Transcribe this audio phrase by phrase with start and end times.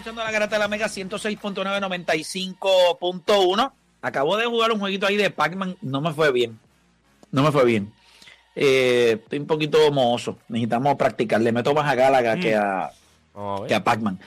[0.00, 3.72] Escuchando la garata de la Mega 106.995.1.
[4.02, 5.76] Acabo de jugar un jueguito ahí de Pac-Man.
[5.82, 6.58] No me fue bien.
[7.30, 7.92] No me fue bien.
[8.56, 10.38] Eh, estoy un poquito mohoso.
[10.48, 11.38] Necesitamos practicar.
[11.42, 12.90] Le meto más a Galaga que a,
[13.68, 14.18] que a Pac-Man.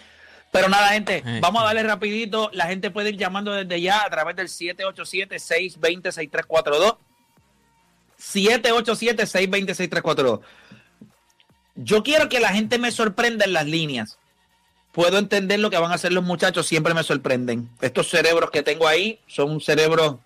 [0.52, 1.40] Pero nada, gente, Eh.
[1.42, 2.52] vamos a darle rapidito.
[2.54, 6.98] La gente puede ir llamando desde ya a través del 787-620-6342.
[8.20, 10.42] 787-620-6342.
[11.76, 14.20] Yo quiero que la gente me sorprenda en las líneas.
[14.94, 17.70] Puedo entender lo que van a hacer los muchachos, siempre me sorprenden.
[17.82, 20.18] Estos cerebros que tengo ahí son cerebros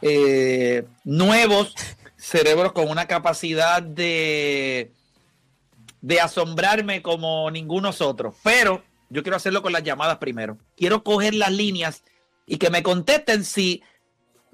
[0.00, 1.74] eh, nuevos,
[2.16, 4.90] cerebros con una capacidad de,
[6.00, 8.34] de asombrarme como ningunos otros.
[8.42, 10.58] Pero yo quiero hacerlo con las llamadas primero.
[10.76, 12.02] Quiero coger las líneas
[12.46, 13.82] y que me contesten si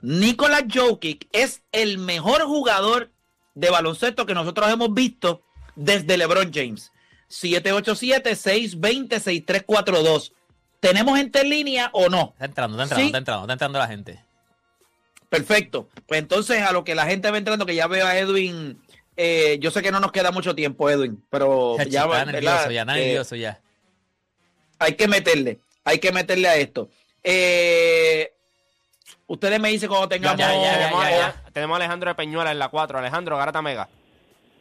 [0.00, 3.12] Nicolás Jokic es el mejor jugador
[3.54, 5.42] de baloncesto que nosotros hemos visto
[5.76, 6.91] desde LeBron James.
[7.32, 10.32] 787-620-6342.
[10.80, 12.30] ¿Tenemos gente en línea o no?
[12.34, 13.06] Está entrando, está entrando, Sí.
[13.06, 14.20] está entrando, está entrando la gente.
[15.28, 15.88] Perfecto.
[16.06, 18.80] Pues entonces a lo que la gente va entrando, que ya veo a Edwin,
[19.16, 22.82] eh, yo sé que no nos queda mucho tiempo, Edwin, pero ya va, nervioso ya,
[22.82, 23.60] está Eh, nervioso ya.
[24.78, 26.90] hay que meterle, hay que meterle a esto.
[27.22, 28.32] Eh,
[29.28, 30.38] ustedes me dicen cuando tengamos...
[30.38, 31.42] Ya, ya, ya, tenemos, ya, a- ya.
[31.52, 32.98] tenemos a Alejandro de Peñuela en la 4.
[32.98, 33.88] Alejandro, Garata Mega.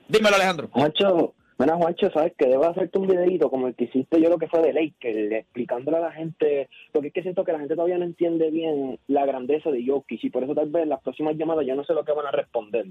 [0.08, 0.70] Dímelo, Alejandro.
[0.72, 4.40] Juancho, mira Juancho, sabes que debo hacerte un videito como el que hiciste yo lo
[4.40, 7.76] que fue de Laker, explicándole a la gente, porque es que siento que la gente
[7.76, 11.38] todavía no entiende bien la grandeza de Jokic y por eso tal vez las próximas
[11.38, 12.88] llamadas yo no sé lo que van a responder.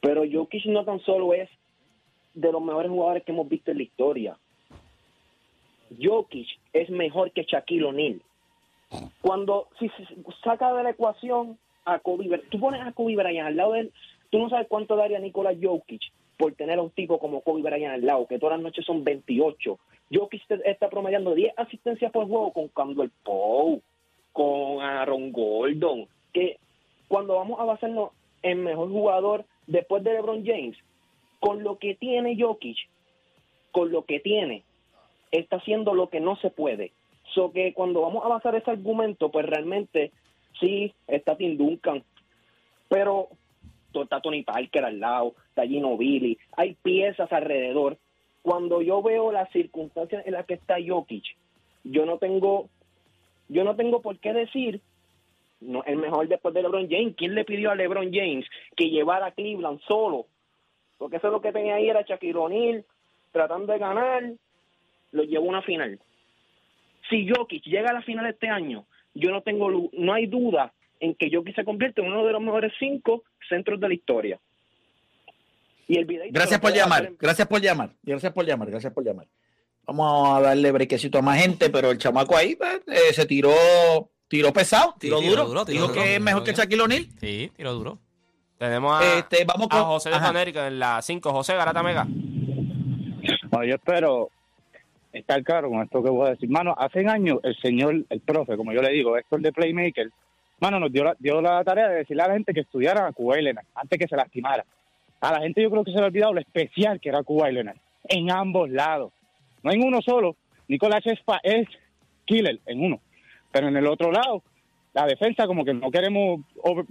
[0.00, 1.50] Pero Jokic no tan solo es
[2.34, 4.38] de los mejores jugadores que hemos visto en la historia.
[6.00, 8.22] Jokic es mejor que Shaquille O'Neal.
[9.20, 10.04] Cuando si se
[10.44, 13.92] saca de la ecuación a Kobe tú pones a Kobe Bryant al lado de él,
[14.30, 16.02] tú no sabes cuánto daría Nicolás Jokic
[16.36, 19.04] por tener a un tipo como Kobe Bryant al lado, que todas las noches son
[19.04, 19.78] 28.
[20.12, 23.80] Jokic está promediando 10 asistencias por juego con Candle Poe,
[24.32, 26.58] con Aaron Gordon, que
[27.08, 28.10] cuando vamos a basarnos
[28.42, 30.76] en mejor jugador después de LeBron James,
[31.40, 32.76] con lo que tiene Jokic,
[33.72, 34.62] con lo que tiene,
[35.30, 36.92] está haciendo lo que no se puede.
[37.34, 40.12] So que cuando vamos a basar ese argumento, pues realmente
[40.60, 42.04] sí, está Tim Duncan,
[42.88, 43.28] pero
[44.02, 47.96] está Tony Parker al lado, está Gino Billy, hay piezas alrededor.
[48.42, 51.24] Cuando yo veo las circunstancias en las que está Jokic,
[51.82, 52.68] yo no tengo,
[53.48, 54.82] yo no tengo por qué decir
[55.60, 57.14] no, el mejor después de LeBron James.
[57.16, 58.44] ¿Quién le pidió a LeBron James
[58.76, 60.26] que llevara a Cleveland solo?
[60.98, 62.84] Porque eso es lo que tenía ahí era Shaquille O'Neal
[63.32, 64.22] tratando de ganar,
[65.12, 65.98] lo llevó a una final.
[67.08, 68.84] Si Jokic llega a la final este año,
[69.14, 72.42] yo no tengo no hay duda en que Jokic se convierte en uno de los
[72.42, 74.38] mejores cinco centros de la historia.
[75.88, 79.04] Y el videíto Gracias por llamar, en- gracias por llamar, gracias por llamar, gracias por
[79.04, 79.26] llamar.
[79.86, 82.58] Vamos a darle brequecito a más gente, pero el chamaco ahí
[82.88, 83.52] eh, se tiró,
[84.26, 86.52] tiró pesado, Sí, tiró, tiró duro, duro, tiró dijo duro, que es tiró mejor que.
[86.54, 87.06] Shaquille O'Neal.
[87.20, 87.98] Sí, tiro duro.
[88.58, 90.18] Tenemos a, Este, vamos con a José de.
[90.18, 91.30] Conérico en la 5.
[91.30, 92.04] José, Garata Mega.
[93.50, 94.30] Bueno, yo espero
[95.12, 96.48] estar claro con esto que voy a decir.
[96.50, 100.10] Mano, hace años el señor, el profe, como yo le digo, Héctor de Playmaker,
[100.60, 103.36] mano, nos dio la, dio la tarea de decirle a la gente que estudiara a
[103.40, 104.64] Leonard antes que se lastimara.
[105.26, 107.52] A la gente yo creo que se le ha olvidado lo especial que era Kuwait
[107.54, 107.76] Leonard
[108.08, 109.12] en ambos lados.
[109.62, 110.36] No en uno solo.
[110.68, 111.66] Nicolás es, es
[112.24, 113.00] killer en uno.
[113.50, 114.42] Pero en el otro lado,
[114.94, 116.86] la defensa como que no queremos over-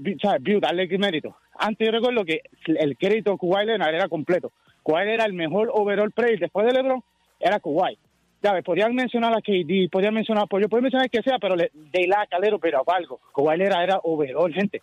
[0.59, 1.35] darle mérito.
[1.57, 4.51] Antes yo recuerdo que el crédito de Kuwait Leonard era completo.
[4.83, 7.01] Kuwait era el mejor overall player después de LeBron,
[7.39, 7.97] era Kuwait.
[8.41, 8.63] ¿Sabes?
[8.63, 12.27] Podrían mencionar a KD, podrían mencionar a Pollo, podrían mencionar que sea, pero de la
[12.29, 13.19] calero, pero algo.
[13.31, 14.81] Kuwait era, era overall, gente.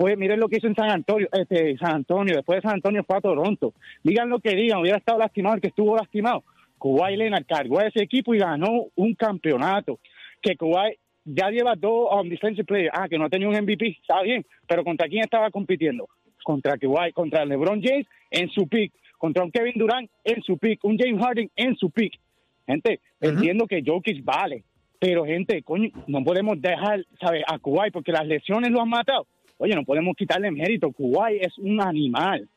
[0.00, 3.04] Pues miren lo que hizo en San Antonio, este, San Antonio, después de San Antonio
[3.04, 3.74] fue a Toronto.
[4.02, 6.42] Digan lo que digan, hubiera estado lastimado el que estuvo lastimado.
[6.78, 9.98] Kuwait Leonard cargó a ese equipo y ganó un campeonato.
[10.40, 12.90] Que Kuwait ya lleva dos um, defensive players.
[12.94, 14.42] Ah, que no tenía un MVP, está bien.
[14.66, 16.08] Pero ¿contra quién estaba compitiendo?
[16.44, 20.82] Contra Kuwait, contra LeBron James en su pick, contra un Kevin Durant en su pick,
[20.82, 22.18] un James Harden en su pick.
[22.66, 24.64] Gente, entiendo que Jokic vale,
[24.98, 27.42] Pero, gente, coño, no podemos dejar, ¿sabes?
[27.46, 29.26] A Kuwait, porque las lesiones lo han matado.
[29.62, 30.90] Oye, no podemos quitarle mérito.
[30.90, 32.48] Kuwait es un animal.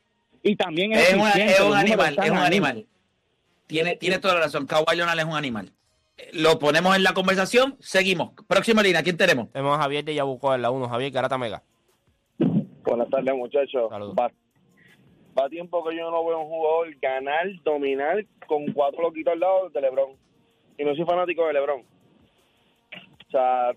[0.42, 2.46] Y también es, Es, una- es un animal, es un ahí.
[2.46, 2.86] animal.
[3.66, 4.66] Tiene, tiene toda la razón.
[4.66, 5.70] Kawhi Leonard es un animal.
[6.16, 8.30] Eh, Lo ponemos en la conversación, seguimos.
[8.48, 9.50] Próxima línea, ¿quién tenemos?
[9.52, 10.88] Tenemos a Javier de Yabucoa en la 1.
[10.88, 11.62] Javier Garata Mega.
[12.38, 13.88] Buenas tardes, muchachos.
[13.90, 14.14] Saludos.
[14.18, 14.30] Va,
[15.38, 19.68] va tiempo que yo no veo un jugador ganar, dominar con cuatro loquitos al lado
[19.70, 20.10] de LeBron.
[20.78, 21.80] Y no soy fanático de LeBron.
[21.80, 23.72] O sea,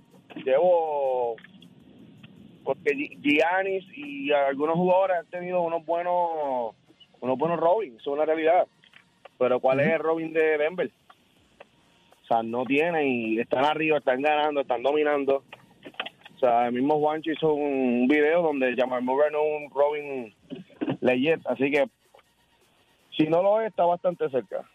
[0.45, 1.35] llevo.
[2.67, 6.75] Porque Gi- Giannis y algunos jugadores han tenido unos buenos
[7.21, 8.67] unos buenos Robin, eso es una realidad.
[9.39, 10.91] Pero ¿cuál es el Robin de Denver?
[12.23, 15.43] O sea, no tienen y están arriba, están ganando, están dominando.
[16.35, 20.35] O sea, el mismo Juancho hizo un video donde Jamal Murray no un Robin
[20.99, 21.85] Legend, así que
[23.15, 24.69] si no lo es, está bastante cerca.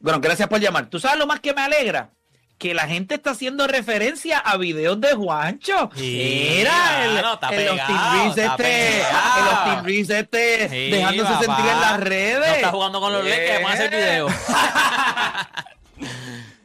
[0.00, 0.88] Bueno, gracias por llamar.
[0.88, 2.10] ¿Tú sabes lo más que me alegra?
[2.58, 5.90] Que la gente está haciendo referencia a videos de Juancho.
[5.94, 9.86] Sí, Mira, el, mano, está el pegado, está este, pegado.
[9.86, 11.44] el este, Sí, dejándose papá.
[11.44, 12.38] sentir en las redes.
[12.48, 13.98] No está jugando con los Lakers, vamos a hacer Eh.
[13.98, 14.28] video.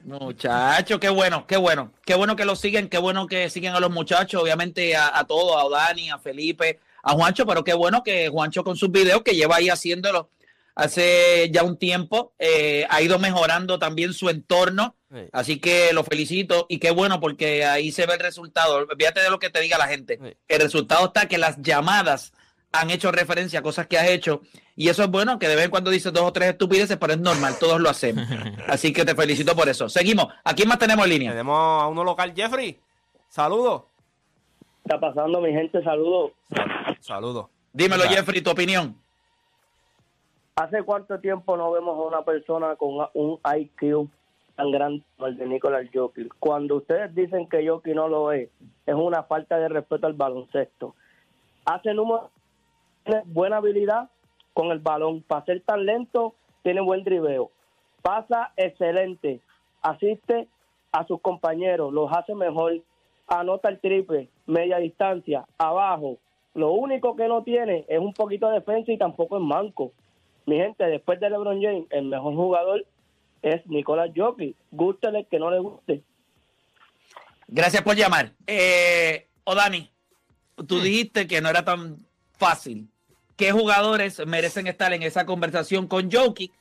[0.03, 1.91] Muchachos, qué bueno, qué bueno.
[2.05, 5.25] Qué bueno que lo siguen, qué bueno que siguen a los muchachos, obviamente a, a
[5.25, 9.21] todos, a Dani, a Felipe, a Juancho, pero qué bueno que Juancho con sus videos,
[9.23, 10.29] que lleva ahí haciéndolo
[10.75, 14.95] hace ya un tiempo, eh, ha ido mejorando también su entorno.
[15.11, 15.27] Sí.
[15.33, 18.77] Así que lo felicito y qué bueno porque ahí se ve el resultado.
[18.77, 20.19] Olvídate de lo que te diga la gente.
[20.21, 20.37] Sí.
[20.47, 22.31] El resultado está que las llamadas
[22.71, 24.41] han hecho referencia a cosas que has hecho
[24.75, 27.13] y eso es bueno, que de vez en cuando dices dos o tres estupideces, pero
[27.13, 28.25] es normal, todos lo hacemos.
[28.67, 29.89] Así que te felicito por eso.
[29.89, 30.27] Seguimos.
[30.43, 31.31] ¿A quién más tenemos en línea?
[31.31, 32.79] Tenemos a uno local, Jeffrey.
[33.29, 33.83] Saludos.
[34.83, 35.83] está pasando, mi gente?
[35.83, 36.31] Saludos.
[36.99, 37.47] Saludos.
[37.73, 38.11] Dímelo, Hola.
[38.11, 39.00] Jeffrey, tu opinión.
[40.61, 44.07] ¿Hace cuánto tiempo no vemos a una persona con un IQ
[44.55, 46.35] tan grande como el de Nicolás Jokic?
[46.37, 48.47] Cuando ustedes dicen que Jokic no lo es,
[48.85, 50.93] es una falta de respeto al baloncesto.
[51.65, 52.29] Hace número,
[53.03, 54.11] tiene buena habilidad
[54.53, 55.23] con el balón.
[55.23, 57.49] Para ser tan lento, tiene buen driveo.
[58.03, 59.41] Pasa excelente.
[59.81, 60.47] Asiste
[60.91, 62.73] a sus compañeros, los hace mejor.
[63.25, 66.19] Anota el triple, media distancia, abajo.
[66.53, 69.91] Lo único que no tiene es un poquito de defensa y tampoco es manco.
[70.45, 72.85] Mi gente, después de LeBron James, el mejor jugador
[73.41, 74.55] es Nicolás Jokic.
[74.71, 76.03] Gústele que no le guste.
[77.47, 78.33] Gracias por llamar.
[78.47, 79.91] Eh, o Dani,
[80.67, 81.97] tú dijiste que no era tan
[82.37, 82.87] fácil.
[83.35, 86.51] ¿Qué jugadores merecen estar en esa conversación con Jokic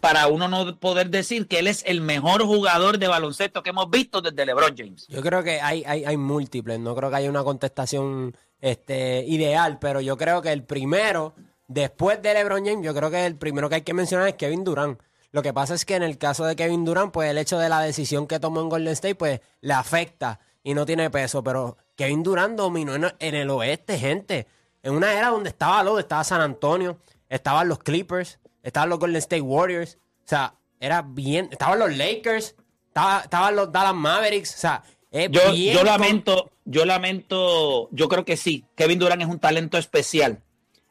[0.00, 3.88] para uno no poder decir que él es el mejor jugador de baloncesto que hemos
[3.88, 5.06] visto desde LeBron James?
[5.08, 9.78] Yo creo que hay, hay, hay múltiples, no creo que haya una contestación este, ideal,
[9.78, 11.34] pero yo creo que el primero,
[11.72, 14.64] después de LeBron James, yo creo que el primero que hay que mencionar es Kevin
[14.64, 15.00] Durant.
[15.32, 17.68] Lo que pasa es que en el caso de Kevin Durant, pues el hecho de
[17.68, 21.76] la decisión que tomó en Golden State, pues le afecta y no tiene peso, pero
[21.96, 24.46] Kevin Durant dominó en, el oeste, gente.
[24.82, 26.98] En una era donde estaba lo, estaba San Antonio,
[27.28, 32.54] estaban los Clippers, estaban los Golden State Warriors, o sea, era bien, estaban los Lakers,
[32.88, 38.08] estaba- estaban los Dallas Mavericks, o sea, es Yo, bien yo lamento, yo lamento, yo
[38.08, 38.64] creo que sí.
[38.74, 40.42] Kevin Durant es un talento especial.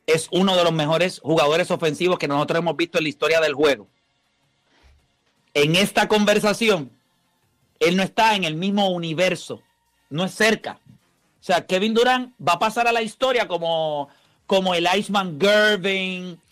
[0.06, 3.54] Es uno de los mejores jugadores ofensivos que nosotros hemos visto en la historia del
[3.54, 3.88] juego.
[5.54, 6.92] En esta conversación,
[7.80, 9.62] él no está en el mismo universo,
[10.10, 10.80] no es cerca.
[11.42, 14.10] O sea, Kevin Durant va a pasar a la historia como,
[14.46, 16.40] como el Iceman Gerving.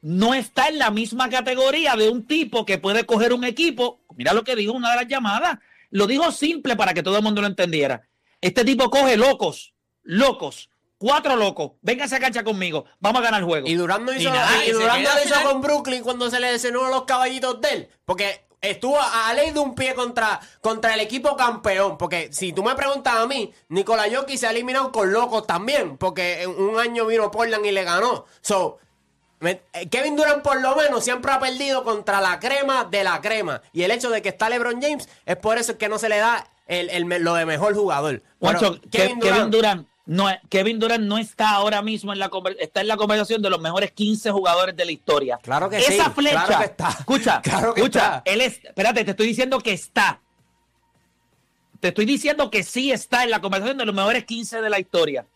[0.00, 4.00] No está en la misma categoría de un tipo que puede coger un equipo.
[4.16, 5.58] Mira lo que dijo una de las llamadas.
[5.90, 8.08] Lo dijo simple para que todo el mundo lo entendiera.
[8.40, 11.72] Este tipo coge locos, locos, cuatro locos.
[11.80, 12.84] Venga a esa cancha conmigo.
[13.00, 13.66] Vamos a ganar el juego.
[13.66, 14.80] Y Durant no hizo, Y nada, y lo
[15.24, 17.88] hizo con Brooklyn cuando se le lesionó los caballitos de él.
[18.04, 21.98] Porque estuvo a, a ley de un pie contra, contra el equipo campeón.
[21.98, 25.96] Porque si tú me preguntas a mí, Nikola Jokic se ha eliminado con locos también.
[25.96, 28.26] Porque en un año vino Portland y le ganó.
[28.40, 28.78] So,
[29.90, 33.62] Kevin Durant por lo menos siempre ha perdido contra la crema de la crema.
[33.72, 36.18] Y el hecho de que está LeBron James es por eso que no se le
[36.18, 38.22] da el, el lo de mejor jugador.
[38.90, 43.42] Kevin Durant, no, Kevin Durant no está ahora mismo en la está en la conversación
[43.42, 45.38] de los mejores 15 jugadores de la historia.
[45.42, 46.88] Claro que Esa sí, flecha, claro que está.
[46.98, 48.22] escucha, Claro que escucha, está.
[48.24, 50.20] él es, espérate, te estoy diciendo que está.
[51.80, 54.80] te estoy diciendo que sí está en la conversación de los mejores 15 de la
[54.80, 55.26] historia.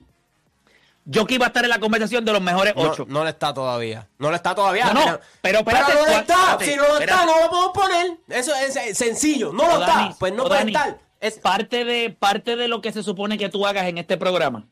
[1.13, 3.07] Jokic va a estar en la conversación de los mejores No, 8.
[3.09, 4.09] no le está todavía.
[4.19, 4.93] No le está todavía.
[4.93, 6.35] No, pero espérate, no le ¿cuál- está.
[6.35, 8.19] espérate, si no lo está, no lo podemos poner.
[8.29, 9.53] Eso es sencillo.
[9.53, 10.15] No lo O está.
[10.19, 10.99] Pues no o puede Dani, estar.
[11.21, 14.69] Es, parte de parte de lo que se supone que tú hagas en este programa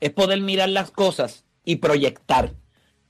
[0.00, 2.52] es poder mirar las cosas y proyectar.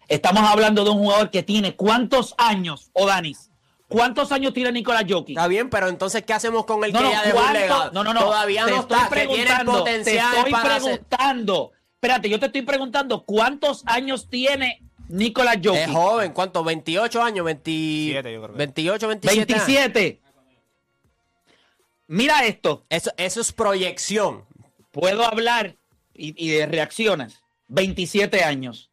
[0.09, 3.51] Estamos hablando de un jugador que tiene cuántos años, o Danis,
[3.89, 5.37] cuántos años tiene Nicolás Jokic.
[5.37, 7.61] está bien, pero entonces, ¿qué hacemos con el No, que no, ya dejó un ¿cuánto?
[7.61, 7.91] legado?
[7.93, 8.21] no, no, no.
[8.21, 9.09] Todavía te no estoy está.
[9.09, 11.73] Que tiene preguntando, potencial te estoy para hacer- preguntando.
[12.01, 15.83] Espérate, yo te estoy preguntando cuántos años tiene Nicolás Jokic.
[15.83, 16.65] Es joven, ¿cuánto?
[16.65, 17.71] 28 años, 20...
[17.71, 18.57] Siete, yo creo que.
[18.57, 19.53] 28, 27.
[19.53, 19.67] años.
[19.67, 20.21] 27.
[22.07, 22.87] Mira esto.
[22.89, 24.47] Eso, eso es proyección.
[24.93, 25.77] Puedo hablar
[26.15, 27.43] y, y de reacciones.
[27.69, 28.91] 27 años.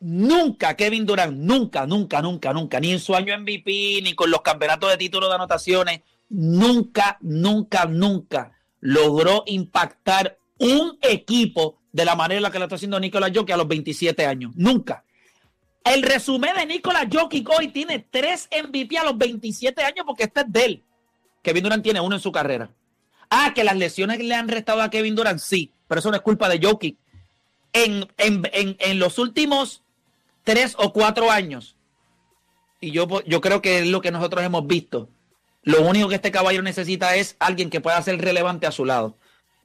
[0.00, 4.42] Nunca Kevin Durant, nunca, nunca, nunca, nunca, ni en su año MVP, ni con los
[4.42, 12.38] campeonatos de títulos de anotaciones, nunca, nunca, nunca logró impactar un equipo de la manera
[12.38, 14.52] en la que lo está haciendo Nicolás Jokic a los 27 años.
[14.54, 15.04] Nunca.
[15.84, 20.40] El resumen de Nicolás Jokic hoy tiene tres MVP a los 27 años porque este
[20.40, 20.82] es de él.
[21.42, 22.70] Kevin Durant tiene uno en su carrera.
[23.28, 26.22] Ah, que las lesiones le han restado a Kevin Durant, sí, pero eso no es
[26.22, 26.96] culpa de Jokic.
[27.72, 29.82] En, en, en, en los últimos
[30.44, 31.76] tres o cuatro años,
[32.80, 35.08] y yo, yo creo que es lo que nosotros hemos visto,
[35.62, 39.16] lo único que este caballero necesita es alguien que pueda ser relevante a su lado.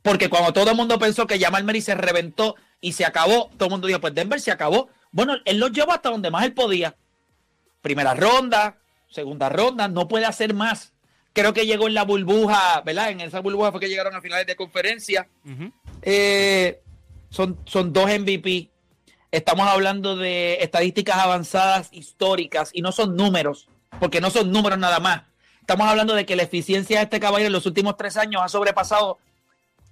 [0.07, 3.65] Porque cuando todo el mundo pensó que Jamal Murray se reventó y se acabó, todo
[3.65, 4.87] el mundo dijo, pues Denver se acabó.
[5.11, 6.95] Bueno, él lo llevó hasta donde más él podía.
[7.81, 8.77] Primera ronda,
[9.09, 10.93] segunda ronda, no puede hacer más.
[11.33, 13.09] Creo que llegó en la burbuja, ¿verdad?
[13.11, 15.27] En esa burbuja fue que llegaron a finales de conferencia.
[16.01, 16.81] Eh,
[17.29, 18.71] son, son dos MVP.
[19.29, 23.67] Estamos hablando de estadísticas avanzadas históricas y no son números,
[23.99, 25.23] porque no son números nada más.
[25.59, 28.47] Estamos hablando de que la eficiencia de este caballero en los últimos tres años ha
[28.47, 29.17] sobrepasado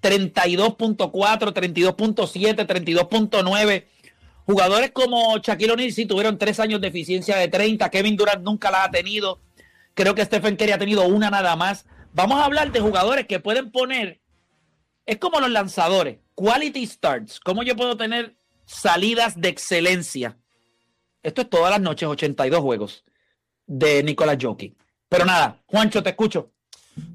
[0.02, 3.86] 32.4, 32.7, 32.9.
[4.46, 7.90] Jugadores como Shaquille O'Neal sí tuvieron tres años de eficiencia de 30.
[7.90, 9.42] Kevin Durant nunca la ha tenido.
[9.96, 11.86] Creo que Stephen Curry ha tenido una nada más.
[12.14, 14.22] Vamos a hablar de jugadores que pueden poner.
[15.06, 16.20] Es como los lanzadores.
[16.36, 17.40] Quality starts.
[17.40, 18.36] ¿Cómo yo puedo tener
[18.66, 20.38] salidas de excelencia?
[21.24, 23.04] Esto es todas las noches, 82 juegos
[23.66, 24.76] de Nicolás Jokic.
[25.10, 26.52] Pero nada, Juancho, te escucho.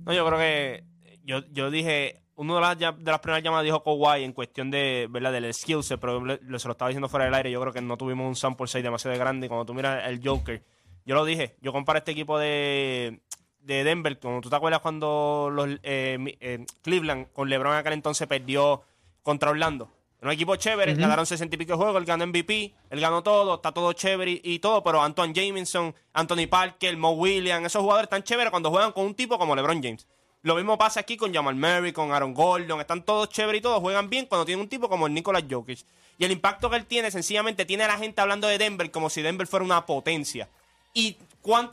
[0.05, 0.85] No, yo creo que
[1.25, 5.07] yo, yo dije, uno de las, de las primeras llamadas dijo Kawhi en cuestión de,
[5.11, 5.33] ¿verdad?
[5.33, 7.73] del skill set, pero le- le- se lo estaba diciendo fuera del aire, yo creo
[7.73, 9.47] que no tuvimos un sample size demasiado grande.
[9.49, 10.63] Cuando tú miras el Joker,
[11.05, 13.21] yo lo dije, yo comparo este equipo de,
[13.61, 18.27] de Denver, como tú te acuerdas cuando los eh, eh, Cleveland con LeBron aquel entonces
[18.27, 18.83] perdió
[19.23, 19.91] contra Orlando.
[20.21, 23.23] Era un equipo chévere, ganaron 60 y pico de juegos, él ganó MVP, él ganó
[23.23, 27.81] todo, está todo chévere y, y todo, pero Antoine Jameson, Anthony Parker, Mo Williams, esos
[27.83, 30.07] jugadores están chéveres cuando juegan con un tipo como LeBron James.
[30.43, 33.81] Lo mismo pasa aquí con Jamal Murray, con Aaron Gordon, están todos chéveres y todos
[33.81, 35.85] juegan bien cuando tienen un tipo como el Nicolas Jokic.
[36.17, 39.11] Y el impacto que él tiene, sencillamente, tiene a la gente hablando de Denver como
[39.11, 40.49] si Denver fuera una potencia.
[40.95, 41.19] Y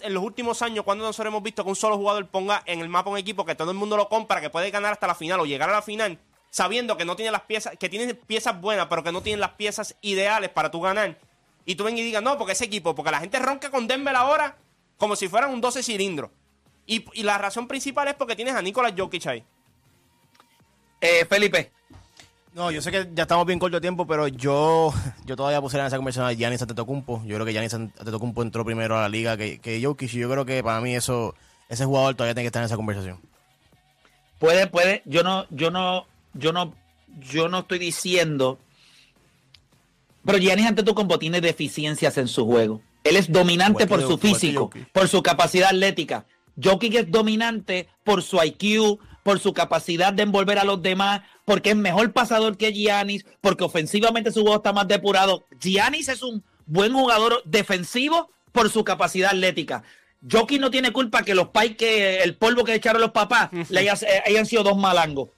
[0.02, 2.90] en los últimos años, cuando nosotros hemos visto que un solo jugador ponga en el
[2.90, 5.40] mapa un equipo que todo el mundo lo compra, que puede ganar hasta la final
[5.40, 6.20] o llegar a la final,
[6.50, 9.52] sabiendo que no tiene las piezas, que tiene piezas buenas, pero que no tienen las
[9.52, 11.18] piezas ideales para tú ganar.
[11.66, 14.16] Y tú ven y digas, no, porque ese equipo, porque la gente ronca con Denver
[14.16, 14.58] ahora
[14.98, 16.32] como si fueran un 12 cilindros.
[16.88, 19.44] Y, y la razón principal es porque tienes a Nicolas Jokic ahí.
[21.02, 21.72] Eh, Felipe,
[22.56, 24.92] No, yo sé que ya estamos bien corto de tiempo, pero yo,
[25.26, 27.22] yo todavía pusiera en esa conversación a Giannis Antetokounmpo.
[27.26, 30.30] Yo creo que Giannis Antetokounmpo entró primero a la liga que, que Jokic y yo
[30.32, 31.36] creo que para mí eso,
[31.70, 33.20] ese jugador todavía tiene que estar en esa conversación.
[34.40, 36.74] puede, puede, yo no, yo no, yo no,
[37.20, 38.58] yo no estoy diciendo.
[40.26, 42.82] Pero Giannis Antetokounmpo tiene deficiencias en su juego.
[43.04, 46.26] Él es dominante por su físico, por su capacidad atlética.
[46.62, 51.72] Jokic es dominante por su IQ, por su capacidad de envolver a los demás, porque
[51.72, 55.46] es mejor pasador que Giannis, porque ofensivamente su juego está más depurado.
[55.60, 59.84] Giannis es un buen jugador defensivo por su capacidad atlética.
[60.30, 63.86] Jokic no tiene culpa que los pais que el polvo que echaron los papás le
[63.86, 63.92] eh,
[64.26, 65.30] hayan sido dos malangos.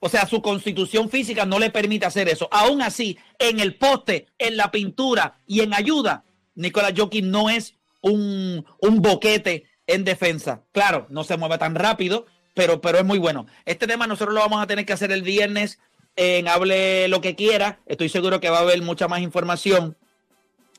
[0.00, 2.46] O sea, su constitución física no le permite hacer eso.
[2.50, 6.24] Aún así, en el poste, en la pintura y en ayuda,
[6.54, 10.62] Nicolás Jokic no es un, un boquete en defensa.
[10.72, 13.46] Claro, no se mueve tan rápido, pero, pero es muy bueno.
[13.64, 15.78] Este tema nosotros lo vamos a tener que hacer el viernes
[16.16, 17.78] en Hable lo que quiera.
[17.86, 19.96] Estoy seguro que va a haber mucha más información.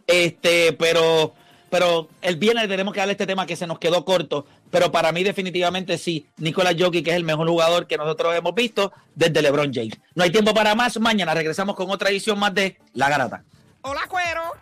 [0.07, 1.33] Este, pero,
[1.69, 4.45] pero el viernes tenemos que darle este tema que se nos quedó corto.
[4.71, 8.55] Pero para mí, definitivamente sí, Nicolás Jokic que es el mejor jugador que nosotros hemos
[8.55, 9.97] visto desde LeBron James.
[10.15, 10.99] No hay tiempo para más.
[10.99, 13.43] Mañana regresamos con otra edición más de La Garata.
[13.81, 14.55] Hola, cuero.